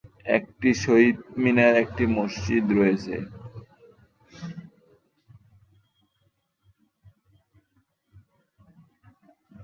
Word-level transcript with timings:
একটি 0.37 0.69
শহীদ 0.83 1.17
মিনার, 1.43 1.73
একটি 1.83 2.03
মসজিদ 2.17 2.65
রয়েছে। 2.79 3.15